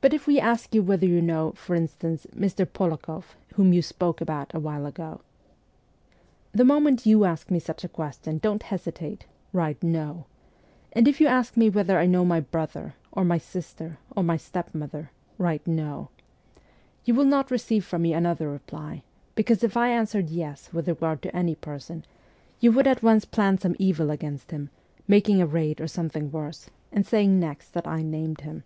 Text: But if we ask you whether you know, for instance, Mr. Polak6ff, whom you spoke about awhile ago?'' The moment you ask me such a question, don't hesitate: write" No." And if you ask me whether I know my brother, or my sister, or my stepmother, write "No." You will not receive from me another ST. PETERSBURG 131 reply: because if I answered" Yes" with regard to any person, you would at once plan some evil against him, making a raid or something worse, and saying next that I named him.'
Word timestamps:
But 0.10 0.14
if 0.14 0.26
we 0.26 0.40
ask 0.40 0.74
you 0.74 0.82
whether 0.82 1.06
you 1.06 1.20
know, 1.20 1.52
for 1.52 1.76
instance, 1.76 2.26
Mr. 2.34 2.64
Polak6ff, 2.64 3.34
whom 3.56 3.74
you 3.74 3.82
spoke 3.82 4.22
about 4.22 4.50
awhile 4.54 4.86
ago?'' 4.86 5.20
The 6.54 6.64
moment 6.64 7.04
you 7.04 7.26
ask 7.26 7.50
me 7.50 7.58
such 7.58 7.84
a 7.84 7.88
question, 7.88 8.38
don't 8.38 8.62
hesitate: 8.62 9.26
write" 9.52 9.82
No." 9.98 10.24
And 10.94 11.06
if 11.06 11.20
you 11.20 11.26
ask 11.26 11.54
me 11.54 11.68
whether 11.68 11.98
I 11.98 12.06
know 12.06 12.24
my 12.24 12.40
brother, 12.40 12.94
or 13.12 13.26
my 13.26 13.36
sister, 13.36 13.98
or 14.16 14.22
my 14.22 14.38
stepmother, 14.38 15.10
write 15.36 15.66
"No." 15.66 16.08
You 17.04 17.12
will 17.12 17.26
not 17.26 17.50
receive 17.50 17.84
from 17.84 18.00
me 18.00 18.14
another 18.14 18.54
ST. 18.54 18.66
PETERSBURG 18.68 18.72
131 18.72 18.92
reply: 18.94 19.02
because 19.34 19.62
if 19.62 19.76
I 19.76 19.88
answered" 19.90 20.30
Yes" 20.34 20.72
with 20.72 20.88
regard 20.88 21.20
to 21.24 21.36
any 21.36 21.54
person, 21.54 22.06
you 22.58 22.72
would 22.72 22.86
at 22.86 23.02
once 23.02 23.26
plan 23.26 23.58
some 23.58 23.76
evil 23.78 24.10
against 24.10 24.50
him, 24.50 24.70
making 25.06 25.42
a 25.42 25.46
raid 25.46 25.78
or 25.78 25.86
something 25.86 26.32
worse, 26.32 26.70
and 26.90 27.04
saying 27.04 27.38
next 27.38 27.74
that 27.74 27.86
I 27.86 28.00
named 28.00 28.40
him.' 28.40 28.62